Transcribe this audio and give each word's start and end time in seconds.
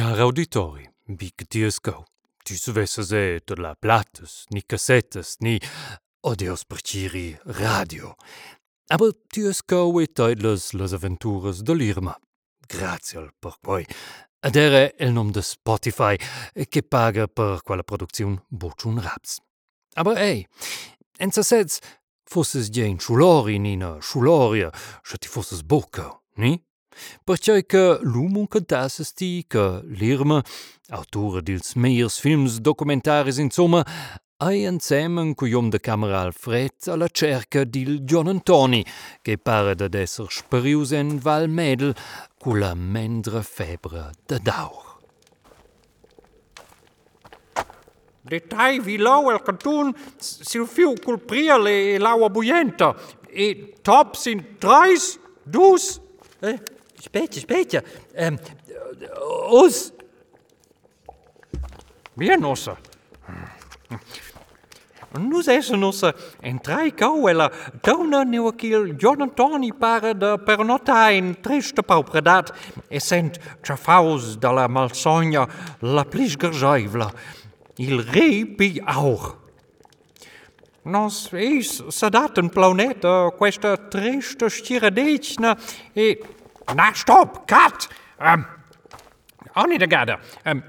Cari 0.00 0.22
auditori, 0.22 0.86
bic 1.04 1.44
dies 1.52 1.76
go, 1.78 2.06
tu 2.42 2.54
savesses 2.56 3.10
de 3.10 3.54
la 3.58 3.74
platus, 3.74 4.46
ni 4.48 4.62
cassettes, 4.62 5.34
ni, 5.40 5.58
oh 6.22 6.30
o 6.30 6.34
Deus 6.34 6.64
perciri, 6.64 7.36
radio. 7.44 8.14
Aber 8.88 9.12
tu 9.28 9.46
es 9.50 9.60
go 9.60 10.00
et 10.00 10.18
aidles 10.18 10.72
aventuras 10.94 11.60
de 11.62 11.74
l'Irma. 11.74 12.16
Grazie 12.66 13.28
per 13.38 13.58
poi. 13.60 13.84
Ed 14.40 14.56
era 14.56 14.90
il 14.98 15.12
nom 15.12 15.30
de 15.30 15.42
Spotify, 15.42 16.16
che 16.70 16.82
paga 16.82 17.26
per 17.26 17.60
quella 17.62 17.82
produzione 17.82 18.42
bocciun 18.48 19.02
raps. 19.02 19.36
Aber 19.96 20.16
ei, 20.16 20.46
en 21.18 21.30
sets 21.30 21.48
sez, 21.48 21.78
fosses 22.24 22.70
gen 22.70 22.88
in 22.88 23.00
schulori, 23.00 23.58
nina 23.58 24.00
schululoria, 24.00 24.72
se 25.02 25.18
ti 25.18 25.28
fosses 25.28 25.60
bocca, 25.60 26.08
ni? 26.36 26.56
Perciò 27.24 27.58
che 27.66 27.98
l'uomo 28.02 28.46
cantasses 28.46 29.12
ti 29.12 29.44
che 29.46 29.82
l'Irma, 29.84 30.42
autore 30.88 31.42
dils 31.42 31.74
meiers 31.74 32.18
films 32.20 32.58
documentaris 32.58 33.38
insomma, 33.38 33.84
hai 34.42 34.64
insieme 34.64 35.34
con 35.34 35.48
iom 35.48 35.68
de 35.68 35.80
camera 35.80 36.20
Alfred 36.20 36.72
alla 36.86 37.08
cerca 37.08 37.64
dil 37.64 38.00
John 38.00 38.28
Antoni, 38.28 38.84
che 39.20 39.36
pare 39.36 39.74
d'ad 39.74 39.94
esser 39.94 40.30
sperius 40.30 40.92
en 40.92 41.18
Val 41.18 41.48
Medel 41.48 41.94
con 42.38 42.58
la 42.58 42.74
mendre 42.74 43.42
febre 43.42 44.12
de 44.26 44.38
daur. 44.40 44.98
Detai 48.22 48.80
vi 48.80 48.96
lau 48.96 49.30
el 49.30 49.42
cantun 49.42 49.92
sil 50.20 50.66
fiu 50.68 50.94
cul 51.04 51.18
priel 51.18 51.66
e 51.66 51.98
l'aua 51.98 52.28
buienta. 52.30 52.94
E 53.28 53.74
top 53.82 54.16
sin 54.16 54.56
treis, 54.58 55.18
dus. 55.44 56.00
Eh, 56.40 56.56
Spetje, 57.00 57.40
spetje. 57.40 57.82
Um, 58.18 58.38
os. 59.48 59.92
Meer 62.14 62.38
nossen. 62.40 62.76
Nu 65.18 65.42
zes 65.42 65.68
nossen 65.68 66.14
en 66.40 66.60
tre 66.60 66.90
kouwellen 66.94 67.50
tonen 67.82 68.28
nieuwe 68.30 68.52
kiel 68.54 68.92
Jordan 68.96 69.34
Tony 69.34 69.72
pare 69.72 70.12
de 70.14 70.36
pernotta 70.44 71.08
in 71.10 71.32
triste 71.40 71.82
paupredat 71.82 72.52
e 72.88 72.94
er 72.94 73.00
sent 73.00 73.40
trafaus 73.60 74.36
de 74.38 74.52
la 74.54 74.68
malsogna 74.68 75.48
la 75.80 76.04
plis 76.04 76.36
gerzuivla. 76.38 77.10
Il 77.76 78.00
repi 78.00 78.82
auch. 78.86 79.34
Nos 80.82 81.32
is 81.32 81.82
sedaten 81.88 82.50
planeta, 82.50 83.30
questa 83.36 83.76
triste 83.76 84.48
stiradecna 84.50 85.56
e 85.92 86.18
Na, 86.74 86.92
stop, 86.94 87.46
cat! 87.46 87.88
Um, 88.18 88.44
Annie 89.54 89.78
de 89.78 89.86
gada. 89.86 90.20
Um, 90.44 90.62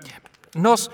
nos... 0.56 0.90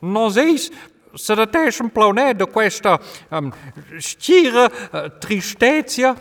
Nos 0.00 0.36
eis 0.36 0.70
sadat 1.14 1.54
un 1.82 1.90
planeta 1.90 2.46
questa 2.46 2.98
um, 3.30 3.52
stira 3.98 4.64
uh, 4.66 5.10
tristezia 5.20 6.16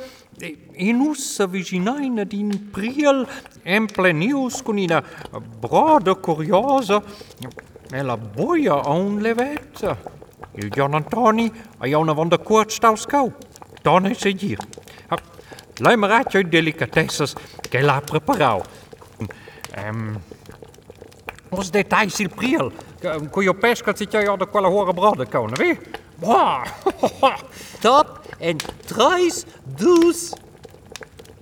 e 0.76 0.92
nus 0.94 1.40
avvicinaina 1.40 2.26
din 2.26 2.72
priel 2.72 3.26
emplenius 3.64 4.62
con 4.62 4.78
una 4.78 5.02
broda 5.62 6.16
curiosa 6.16 7.02
e 7.92 8.02
la 8.02 8.18
boia 8.18 8.76
on 8.88 9.22
levetta. 9.22 9.98
Il 10.56 10.70
John 10.70 10.96
Antoni 10.96 11.52
a 11.80 11.98
una 11.98 12.14
van 12.14 12.30
de 12.30 12.38
koortstauskau. 12.38 13.34
Dan 13.82 14.06
is 14.06 14.20
ze 14.20 14.36
hier. 14.38 14.60
Je 15.80 16.44
delicatesses 16.44 17.36
che 17.70 17.82
la 17.82 18.02
preparau. 18.02 18.62
Um, 19.78 20.22
os 21.50 21.70
details 21.70 22.20
il 22.20 22.30
priel. 22.30 22.72
Je 23.02 23.54
pesca 23.54 23.94
zit 23.96 24.12
je 24.12 24.38
de 24.38 24.46
quella 24.46 24.68
horen 24.68 24.96
broden 24.96 25.30
konen, 25.30 25.58
wie? 25.58 25.78
Top 27.80 28.20
en 28.40 28.58
treis, 28.86 29.46
dus. 29.64 30.34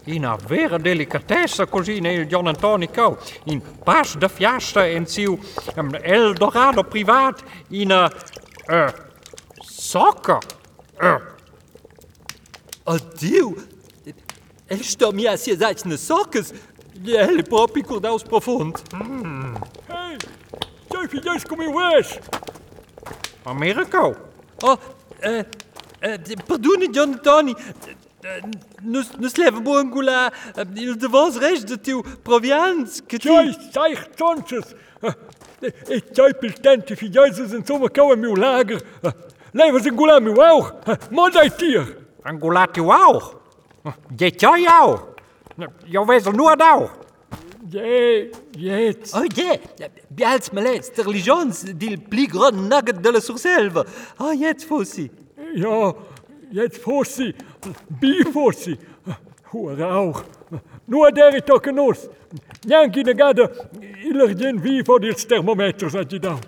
In 0.05 0.25
a 0.25 0.37
vera 0.47 0.77
delicatessa 0.77 1.65
così 1.65 1.99
nel 1.99 2.27
John 2.27 2.47
Antonico, 2.47 3.17
in 3.45 3.61
pas 3.83 4.15
de 4.17 4.29
fiasta 4.29 4.85
en 4.87 5.05
siu 5.05 5.39
um, 5.75 5.93
Eldorado 5.95 6.83
privaat, 6.83 7.43
in 7.69 7.91
a 7.91 8.11
uh, 8.69 8.89
soccer. 9.59 10.37
Uh. 11.01 11.35
Sto 14.81 15.11
mi 15.11 15.28
a 15.28 15.38
sia 15.38 15.55
zaichne 15.55 15.97
soccas. 15.97 16.53
Ele 17.05 17.44
propi 17.44 17.83
cordaus 17.83 18.23
profund. 18.23 18.81
Hey, 19.88 20.17
jij 20.89 21.07
filhos 21.09 21.44
como 21.44 21.63
eu 21.63 21.79
és. 21.79 22.19
Americo. 23.44 24.16
Oh, 24.63 24.77
uh, 25.23 25.44
uh, 26.03 26.44
perdone, 26.45 26.88
John. 26.91 27.19
Nus, 28.81 29.11
nus 29.17 29.35
leven 29.35 29.63
boangula, 29.63 30.33
il 30.75 30.97
devons 30.97 31.38
recht 31.38 31.67
de 31.67 31.77
tiu 31.79 32.03
provians, 32.23 33.01
que 33.07 33.17
ti... 33.17 33.29
Jij, 33.29 33.56
zeig 33.72 34.07
tonches. 34.16 34.73
Ik 35.88 36.03
jij 36.11 36.33
piltenti 36.33 36.95
filhos 36.95 37.38
insomma 37.38 37.88
cau 37.89 38.16
meu 38.16 38.35
lager. 38.35 38.81
Levas 39.51 39.85
engula 39.85 40.19
meu 40.19 40.41
auch. 40.41 40.73
Modai 41.09 41.50
tier. 41.56 41.97
Angulati 42.23 42.81
auch. 42.81 43.35
Je 44.17 44.31
tjoi 44.31 44.67
auch. 44.67 45.07
Jo 45.85 46.05
wezel 46.05 46.33
nur 46.33 46.55
da. 46.57 46.89
Je, 47.69 48.29
jetzt. 48.51 49.15
Oh, 49.15 49.25
je, 49.25 49.59
bials 50.07 50.51
malets, 50.51 50.93
der 50.93 51.05
religions, 51.05 51.65
dil 51.75 51.97
pli 51.99 52.27
grand 52.27 52.69
nugget 52.69 53.03
de 53.03 53.11
la 53.11 53.19
surselva. 53.19 53.85
Oh, 54.19 54.31
jetzt 54.31 54.65
fossi. 54.65 55.11
Ja, 55.55 55.93
jetzt 56.51 56.77
fossi. 56.77 57.33
Bi 57.99 58.23
fossi. 58.31 58.77
Hora 59.51 59.95
auch. 59.95 60.23
Nur 60.85 61.11
der 61.11 61.35
ich 61.35 61.43
doch 61.43 61.61
genuss. 61.61 62.09
Neanche 62.65 63.03
ne 63.03 63.13
gada, 63.15 63.49
il 64.03 64.21
argent 64.21 64.63
vivo 64.63 64.99
dils 64.99 65.27
thermometers 65.27 65.95
a 65.95 66.03
gidau. 66.03 66.39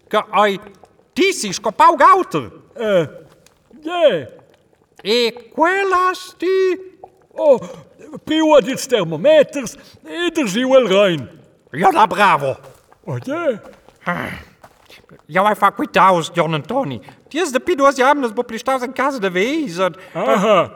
ca 0.09 0.25
oi 0.35 0.59
tisis 1.15 1.59
copau 1.59 1.95
gauter. 1.95 2.51
Eh, 2.75 3.07
je. 3.83 4.27
E 5.03 5.27
euh, 5.27 5.31
quellas 5.55 6.35
ti... 6.37 6.77
Oh, 7.31 7.59
priu 7.59 8.19
priua 8.25 8.61
dils 8.61 8.87
termometers, 8.87 9.77
e 10.03 10.29
der 10.31 10.47
giu 10.47 10.75
el 10.75 10.91
rein. 10.91 11.29
Ja, 11.71 11.91
da 11.91 12.05
bravo. 12.05 12.57
Oje. 13.05 13.61
Oh, 13.63 14.11
ah. 14.11 14.46
Eu 15.25 15.45
ai 15.45 15.55
făcut 15.55 15.95
aus, 15.95 16.31
John 16.33 16.53
Antoni. 16.53 16.99
Ties 17.27 17.51
de 17.51 17.59
pidu 17.59 17.85
azi 17.85 18.01
amnes 18.01 18.29
para 18.29 18.41
plistaus 18.41 18.81
în 18.81 18.91
casă 18.91 19.17
de 19.17 19.27
vez 19.27 19.67
zăd. 19.67 19.97
ah 20.13 20.71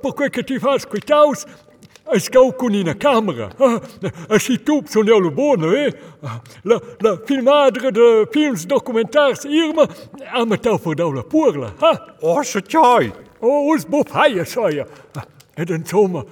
por 0.00 0.12
că 0.12 0.28
que 0.28 0.58
faci 0.58 0.82
cu 0.82 0.98
taus, 0.98 1.44
Es 2.12 2.28
gau 2.28 2.52
cun 2.52 2.72
ina 2.72 2.94
camera. 2.94 3.48
A 4.28 4.38
si 4.38 4.58
tup 4.58 4.88
sun 4.88 5.06
eu 5.06 5.30
bună, 5.30 5.76
eh? 5.76 5.92
La, 6.62 6.78
la 6.98 7.18
filmadre 7.24 7.90
de 7.90 8.00
filmes 8.30 8.66
documentários 8.66 9.42
Irma 9.42 9.88
am 10.34 10.52
a 10.52 10.56
tau 10.56 10.76
fădau 10.76 11.12
la 11.12 11.22
purla, 11.22 11.74
ha? 11.80 12.16
O, 12.20 12.42
să 12.42 12.60
ceai! 12.60 13.14
O, 13.38 13.46
oh, 13.46 13.74
us 13.74 13.84
bo 13.84 14.02
faia 14.02 14.44
soia. 14.44 14.86
Ed 15.54 15.68
äh, 15.68 15.76
insomma, 15.76 16.24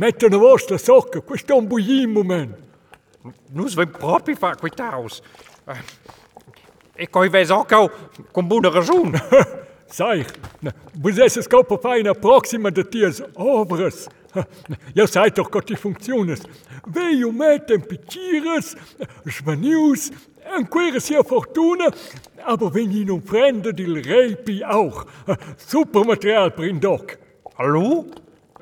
mette 0.00 0.28
la 0.28 0.36
vostra 0.36 0.76
socca, 0.76 1.20
questo 1.20 1.52
è 1.52 1.56
un 1.56 1.66
buon 1.66 2.10
momento. 2.12 2.56
Nus 3.52 3.74
vem 3.74 3.88
próprio 3.88 4.36
fa 4.36 4.54
quitaus. 4.54 5.20
Uh. 5.66 6.18
ook 7.58 7.72
au 7.72 7.90
con 8.32 8.48
buona 8.48 8.68
ragion. 8.68 9.14
Sai, 9.90 10.24
vos 11.02 11.18
esses 11.18 11.48
caupa 11.48 11.78
faina 11.78 12.14
proxima 12.14 12.70
de 12.70 12.84
tias 12.88 13.22
obras. 13.34 14.08
Ja 14.94 15.06
seid 15.06 15.36
doch 15.36 15.50
Gott 15.50 15.68
die 15.68 15.76
Funktiones. 15.76 16.42
Veio 16.86 17.32
metem 17.32 17.82
picires, 17.82 18.76
svanius, 19.26 20.10
anquere 20.56 21.00
sia 21.00 21.24
fortuna, 21.24 21.90
aber 22.44 22.72
wenn 22.74 22.92
ihn 22.92 23.10
um 23.10 23.22
Fremde 23.22 23.74
dil 23.74 24.00
reipi 24.00 24.64
auch. 24.64 25.06
Supermaterial 25.56 26.50
per 26.50 26.64
in 26.64 26.80
doc. 26.80 27.18
Hallo? 27.58 28.06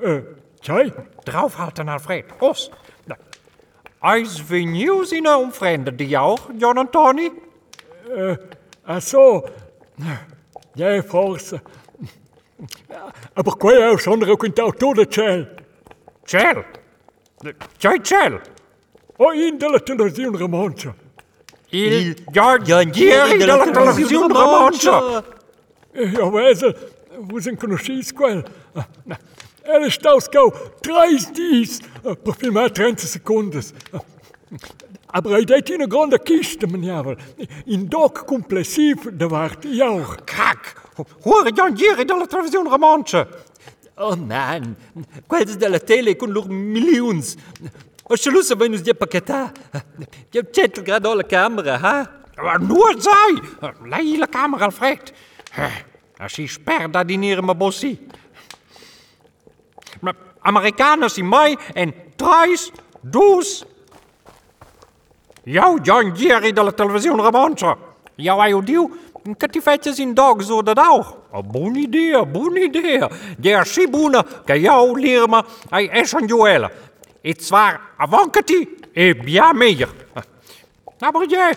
Äh, 0.01 0.23
tjai? 0.63 0.93
Draufhalten, 1.25 1.89
Alfred. 1.89 2.25
Os. 2.41 2.71
Eis 4.01 4.39
venius 4.49 5.13
in 5.13 5.27
een 5.27 5.53
vreemde 5.53 5.93
die 5.93 6.17
auch, 6.17 6.51
John 6.57 6.79
Antoni? 6.79 7.27
Äh, 7.27 7.48
så 9.01 9.01
so. 9.01 9.45
er 10.79 11.03
forse. 11.03 11.61
Aber 13.35 13.57
qual 13.57 13.75
é 13.75 13.91
o 13.91 13.99
genre 13.99 14.37
que 14.37 14.47
então 14.47 14.71
tudo 14.73 15.05
tchel? 15.07 15.47
Tchel? 16.25 16.65
Tchai 17.79 17.99
tchel? 18.01 18.41
O 19.19 19.33
indela 19.33 19.81
televizion 19.81 20.33
romancha. 20.33 20.95
Il 21.71 22.17
giorgieri 22.33 23.39
della 23.39 23.71
televizion 23.71 24.29
romancha. 24.29 25.25
Eu 25.93 26.31
vejo, 26.31 26.75
vos 27.19 27.45
conheceis 27.59 28.13
qual? 28.13 28.45
Ela 29.65 29.87
está 29.87 30.11
aos 30.11 30.29
cau 30.29 30.51
três 30.81 31.31
dias 31.31 31.81
para 32.03 32.33
filmar 32.33 32.71
30 32.71 33.07
segundos. 33.07 33.75
In 35.11 35.81
a 35.81 35.87
grande 35.87 36.19
kiste, 36.23 36.67
maniavel. 36.67 37.17
In 37.65 37.89
doc 37.89 38.25
complessiv 38.27 39.17
de 39.17 39.29
wart 39.29 39.65
jauch. 39.65 40.25
Kak, 40.25 40.75
hoor 41.23 41.53
giorgieri 41.53 42.05
della 42.05 42.27
televisione 42.27 42.69
romancia. 42.69 43.27
Oh 43.97 44.17
man, 44.17 44.77
quels 45.27 45.57
della 45.57 45.79
tele 45.79 46.17
con 46.17 46.31
loro 46.31 46.49
milions. 46.49 47.37
O 48.03 48.17
scelusa 48.17 48.55
vai 48.55 48.69
nus 48.69 48.83
dia 48.83 48.95
paquetà. 48.95 49.53
Ja 50.31 50.43
cettel 50.51 50.83
grad 50.83 51.07
alla 51.07 51.25
camera, 51.25 51.79
ha? 51.79 52.11
Maar 52.37 52.63
nur 52.63 52.95
zij. 52.99 53.41
Lei 53.83 54.19
la 54.19 54.27
camera 54.27 54.65
Alfred. 54.65 55.13
Als 56.17 56.37
je 56.37 56.47
sperda 56.47 57.05
dineren 57.05 57.45
me 57.45 57.55
bossi. 57.55 57.99
Maar 60.01 60.15
Amerikaners 60.41 61.19
in 61.19 61.29
mij 61.29 61.59
en 61.75 61.95
thuis, 62.17 62.71
dus. 63.01 63.65
Jo, 65.49 65.79
John 65.83 66.13
Deere 66.13 66.53
de 66.53 66.63
la 66.63 66.73
televizion 66.73 67.21
remonse. 67.21 67.77
Jo, 68.17 68.37
que 69.37 69.49
te 69.49 69.61
fechas 69.61 69.99
em 69.99 70.13
dog 70.15 70.51
ou 70.51 70.63
dat 70.63 70.79
ook. 70.79 71.17
Een 71.33 71.47
boa 71.53 71.73
ideia, 71.77 72.25
bonne 72.25 72.61
idee. 72.61 73.09
Die 73.39 73.53
is 73.53 73.73
zo 73.73 73.89
bonne, 73.89 74.25
dat 74.45 74.61
jou 74.61 75.01
leer 75.01 75.29
me, 75.29 75.43
E, 75.71 75.89
is 76.01 76.13
een 76.13 76.27
duel. 76.27 76.69
Het 77.23 77.41
is 77.41 77.49
waar, 77.49 77.81
avancati, 77.97 78.69
en 78.93 79.25
bien 79.25 79.57
meer. 79.57 79.89
Maar 80.99 81.27
jij, 81.27 81.55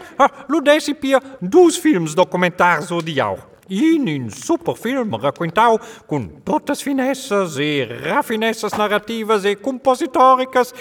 lo 0.48 0.62
desi 0.62 0.94
pia, 0.94 1.22
dus 1.40 1.78
films 1.78 2.16
documentaar 2.16 2.82
zo 2.82 3.02
die 3.02 3.14
jou. 3.14 3.38
in 3.68 4.08
un 4.08 4.30
super 4.30 4.76
film 4.76 5.16
racontau 5.16 5.80
con 6.06 6.42
totes 6.44 6.82
finesses 6.82 7.56
e 7.56 7.86
rafinesses 7.86 8.74
narrativas 8.74 9.46
e 9.46 9.56
compositoricas 9.56 10.74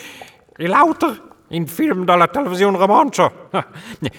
e 0.59 0.67
outro, 0.73 1.30
In 1.51 1.69
film 1.69 2.07
de 2.07 2.17
la 2.17 2.27
televisie 2.27 2.67
romaanse. 2.67 3.31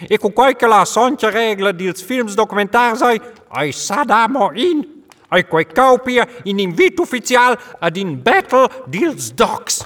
Ik 0.07 0.19
kon 0.19 0.33
kijken 0.33 0.69
naar 0.69 0.87
Santje 0.87 1.29
regelen 1.29 1.77
die 1.77 1.87
het 1.87 2.03
films 2.03 2.35
documentaar 2.35 2.97
zei. 2.97 3.19
Hij 3.49 3.71
zat 3.71 4.07
daar 4.07 4.31
maar 4.31 4.55
in. 4.55 5.03
Hij 5.29 5.43
kon 5.43 5.65
kopen 5.73 6.27
in 6.43 6.59
een 6.59 6.75
wit 6.75 6.99
officiaal 6.99 7.55
in 7.91 8.21
battle 8.21 8.69
deals 8.85 9.35
Docs. 9.35 9.83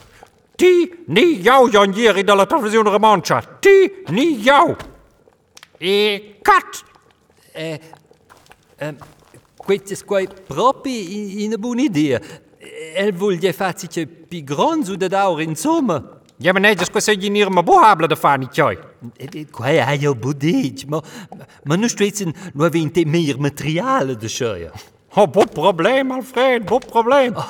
Ti 0.55 0.93
niet 1.05 1.43
jou, 1.43 1.69
Janjeri 1.69 2.23
de 2.23 2.35
la 2.35 2.45
televisie 2.45 2.83
romaanse. 2.83 3.41
Ti 3.59 3.91
niet 4.05 4.43
jou. 4.43 4.75
E 5.77 6.21
cut. 6.41 6.83
Eh, 7.51 7.73
eh, 8.75 8.93
questo 9.55 10.17
è 10.17 10.27
proprio 10.47 11.45
una 11.45 11.57
buona 11.57 11.81
idea. 11.81 12.19
El 12.95 13.13
voglia 13.13 13.51
farsi 13.53 14.07
più 14.07 14.43
grande 14.43 14.97
da 14.97 15.29
ora, 15.29 15.43
insomma. 15.43 16.14
Ja, 16.37 16.51
maar 16.51 16.61
nee, 16.61 16.75
dus 16.75 16.89
qua 16.91 16.99
sei 16.99 17.15
dinir 17.17 17.49
ma 17.49 17.63
bohabla 17.63 18.07
da 18.07 18.15
fani 18.15 18.47
tjoi. 18.51 18.75
Quai 19.51 19.77
ha 19.79 19.93
jo 19.95 20.15
ma 20.87 21.01
ma 21.63 21.75
nu 21.75 21.87
stretsen 21.87 22.33
nu 22.53 22.65
avente 22.65 23.05
mehr 23.05 23.39
materiale 23.39 24.15
de 24.17 24.27
scheuer. 24.27 24.71
Oh, 25.17 25.27
bo 25.27 25.45
probleem, 25.45 26.11
Alfred, 26.11 26.65
bo 26.65 26.79
probleem. 26.79 27.33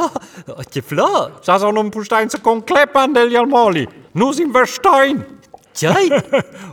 Oh, 0.48 0.62
che 0.70 0.82
fla. 0.82 1.40
Sa 1.42 1.58
so 1.58 1.72
non 1.72 1.90
pusteinse 1.90 2.40
con 2.42 2.64
klepan 2.64 3.12
degli 3.12 3.36
almoli. 3.36 3.88
Nu 4.12 4.32
sin 4.32 4.52
wir 4.52 4.68
stein. 4.68 5.26
Tjai, 5.74 6.10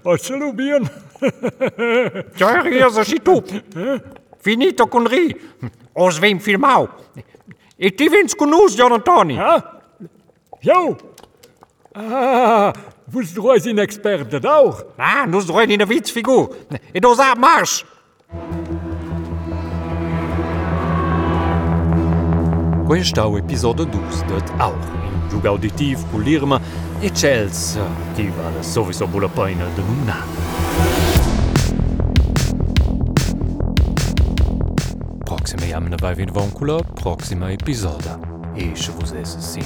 Otselo 0.02 0.52
bien. 0.52 0.84
Tjoi, 2.36 2.72
hier 2.76 2.90
se 2.90 3.04
si 3.04 3.22
tu. 3.22 3.42
Finito 4.38 4.86
con 4.86 5.06
ri. 5.06 5.34
Os 5.94 6.18
vem 6.18 6.38
filmau. 6.38 6.88
E 7.76 7.94
ti 7.94 8.08
vins 8.08 8.34
con 8.34 8.52
us, 8.52 8.76
John 8.76 8.92
Antoni. 8.92 9.38
Ha? 9.38 9.80
Jo. 10.60 11.11
Ah, 11.94 12.72
vous 13.06 13.22
droit 13.34 13.58
inexpert 13.66 14.24
dedans 14.24 14.74
Ah, 14.98 15.26
nous 15.28 15.42
droit 15.44 15.64
une 15.64 15.84
vite 15.84 16.08
figu. 16.08 16.48
Et 16.94 17.00
nos 17.00 17.20
armes 17.20 17.40
marchent 17.40 17.84
Questa 22.86 23.24
è 23.24 23.30
l'episodio 23.30 23.84
2 23.84 24.00
di 24.26 24.52
Aur. 24.58 24.78
Giug 25.28 25.46
auditiv 25.46 26.10
con 26.10 26.22
l'Irma 26.22 26.60
e 27.00 27.10
Chels, 27.10 27.78
che 28.14 28.30
vale 28.30 28.62
sovviso 28.62 29.06
bulla 29.06 29.28
pena 29.28 29.66
di 29.74 29.82
nunna. 29.82 30.16
Proxima 35.24 35.64
jamna 35.64 35.96
vai 35.98 36.14
vin 36.14 36.30
voncula, 36.30 36.80
proxima 36.82 37.50
episoda. 37.50 38.18
E 38.54 38.72
se 38.74 38.92
vos 38.92 39.12
es 39.12 39.38
sin 39.38 39.64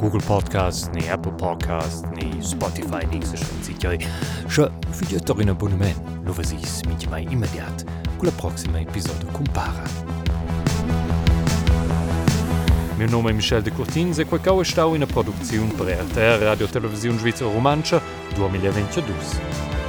Google 0.00 0.22
Podcast, 0.24 0.90
nei 0.94 1.10
Apple 1.10 1.32
Podcast, 1.32 2.06
nei 2.14 2.42
Spotify 2.42 3.04
Fiiert 4.88 5.28
in 5.40 5.50
Abonnement, 5.50 5.94
lowe 6.24 6.42
sichs 6.42 6.80
mit 6.88 7.06
mai 7.10 7.26
immediat. 7.28 7.84
Gula 8.16 8.30
proxima 8.30 8.80
Episode 8.80 9.26
kompara. 9.30 9.82
Meu 12.96 13.10
nome 13.10 13.30
è 13.30 13.34
Michel 13.34 13.60
de 13.60 13.72
Curtin 13.72 14.14
e 14.16 14.24
quacao 14.24 14.62
stau 14.62 14.94
ina 14.94 15.06
produziun 15.06 15.74
per 15.74 15.88
RTR 15.88 16.44
Radio 16.44 16.66
Televisiun 16.66 17.18
Schweizer 17.18 17.52
Romancia 17.52 18.00
2022. 18.36 19.79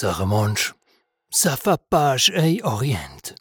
dieser 0.00 0.26
Mensch, 0.26 0.74
ça 1.28 1.56
va 1.64 1.76
page 1.76 2.30
et 2.30 2.62
oriente. 2.62 3.34